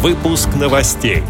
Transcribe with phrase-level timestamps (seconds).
[0.00, 1.24] Выпуск новостей.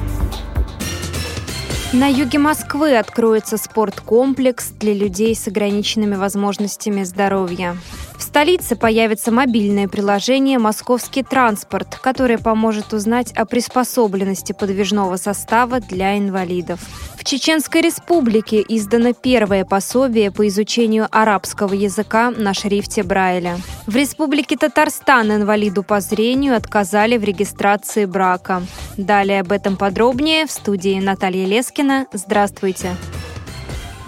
[1.95, 7.79] На юге Москвы откроется спорткомплекс для людей с ограниченными возможностями здоровья.
[8.19, 16.19] В столице появится мобильное приложение «Московский транспорт», которое поможет узнать о приспособленности подвижного состава для
[16.19, 16.81] инвалидов.
[17.17, 23.59] В Чеченской Республике издано первое пособие по изучению арабского языка на шрифте Брайля.
[23.87, 28.63] В Республике Татарстан инвалиду по зрению отказали в регистрации брака.
[28.97, 31.47] Далее об этом подробнее в студии Наталья
[31.79, 32.07] Лескина.
[32.13, 32.97] Здравствуйте.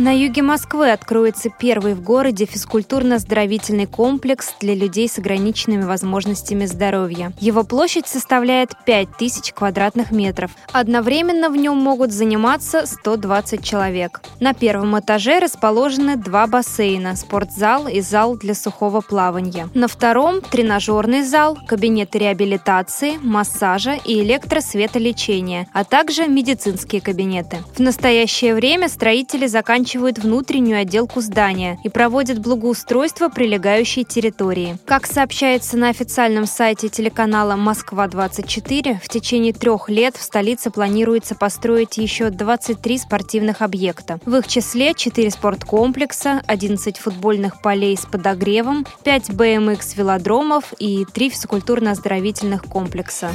[0.01, 7.35] На юге Москвы откроется первый в городе физкультурно-оздоровительный комплекс для людей с ограниченными возможностями здоровья.
[7.39, 10.53] Его площадь составляет 5000 квадратных метров.
[10.73, 14.23] Одновременно в нем могут заниматься 120 человек.
[14.41, 19.69] На первом этаже расположены два бассейна, спортзал и зал для сухого плавания.
[19.75, 27.59] На втором– тренажерный зал, кабинет реабилитации, массажа и электросветолечения, а также медицинские кабинеты.
[27.75, 34.79] В настоящее время строители заканчивают заканчивают внутреннюю отделку здания и проводят благоустройство прилегающей территории.
[34.85, 41.99] Как сообщается на официальном сайте телеканала «Москва-24», в течение трех лет в столице планируется построить
[41.99, 44.21] еще 23 спортивных объекта.
[44.25, 52.69] В их числе 4 спорткомплекса, 11 футбольных полей с подогревом, 5 BMX-велодромов и 3 физкультурно-оздоровительных
[52.69, 53.31] комплекса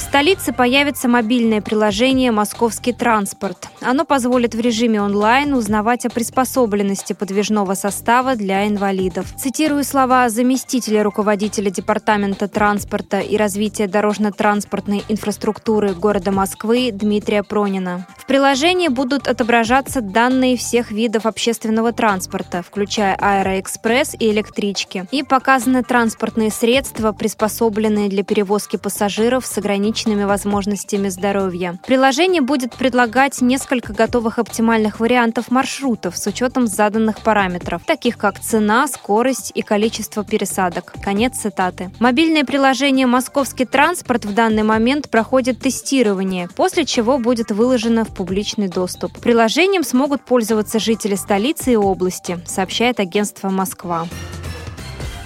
[0.00, 3.68] столице появится мобильное приложение «Московский транспорт».
[3.82, 9.26] Оно позволит в режиме онлайн узнавать о приспособленности подвижного состава для инвалидов.
[9.36, 18.06] Цитирую слова заместителя руководителя Департамента транспорта и развития дорожно-транспортной инфраструктуры города Москвы Дмитрия Пронина.
[18.16, 25.82] В приложении будут отображаться данные всех видов общественного транспорта, включая аэроэкспресс и электрички, и показаны
[25.82, 31.78] транспортные средства, приспособленные для перевозки пассажиров с ограниченными ограниченными возможностями здоровья.
[31.84, 38.86] Приложение будет предлагать несколько готовых оптимальных вариантов маршрутов с учетом заданных параметров, таких как цена,
[38.86, 40.94] скорость и количество пересадок.
[41.02, 41.90] Конец цитаты.
[41.98, 48.68] Мобильное приложение «Московский транспорт» в данный момент проходит тестирование, после чего будет выложено в публичный
[48.68, 49.18] доступ.
[49.18, 54.06] Приложением смогут пользоваться жители столицы и области, сообщает агентство «Москва».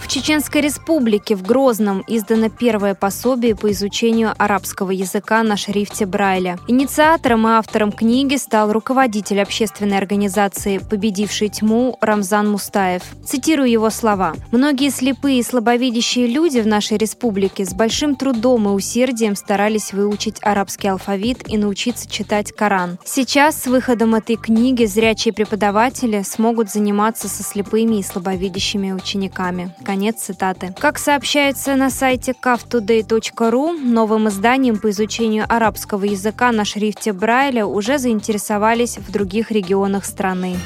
[0.05, 6.59] В Чеченской Республике в Грозном издано первое пособие по изучению арабского языка на шрифте Брайля.
[6.69, 13.03] Инициатором и автором книги стал руководитель общественной организации «Победивший тьму» Рамзан Мустаев.
[13.25, 14.35] Цитирую его слова.
[14.53, 20.37] «Многие слепые и слабовидящие люди в нашей республике с большим трудом и усердием старались выучить
[20.43, 22.99] арабский алфавит и научиться читать Коран.
[23.07, 29.75] Сейчас с выходом этой книги зрячие преподаватели смогут заниматься со слепыми и слабовидящими учениками».
[29.95, 30.75] Конец цитаты.
[30.81, 37.99] Как сообщается на сайте kaftoday.ru, новым изданием по изучению арабского языка на шрифте Брайля уже
[37.99, 40.57] заинтересовались в других регионах страны.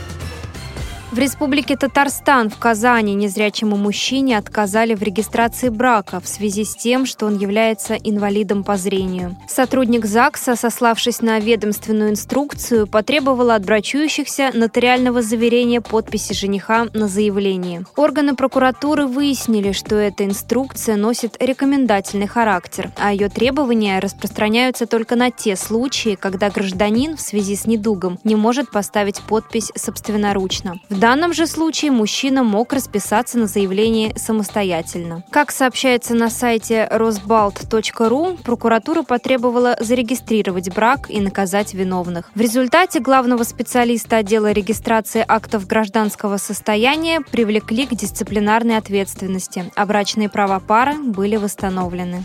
[1.10, 7.06] В Республике Татарстан в Казани незрячему мужчине отказали в регистрации брака в связи с тем,
[7.06, 9.34] что он является инвалидом по зрению.
[9.48, 17.86] Сотрудник ЗАГСа, сославшись на ведомственную инструкцию, потребовал от брачующихся нотариального заверения подписи жениха на заявлении.
[17.96, 25.30] Органы прокуратуры выяснили, что эта инструкция носит рекомендательный характер, а ее требования распространяются только на
[25.30, 30.78] те случаи, когда гражданин в связи с недугом не может поставить подпись собственноручно.
[30.90, 35.22] В в данном же случае мужчина мог расписаться на заявлении самостоятельно.
[35.30, 42.32] Как сообщается на сайте rosbalt.ru, прокуратура потребовала зарегистрировать брак и наказать виновных.
[42.34, 50.28] В результате главного специалиста отдела регистрации актов гражданского состояния привлекли к дисциплинарной ответственности, а брачные
[50.28, 52.24] права пары были восстановлены.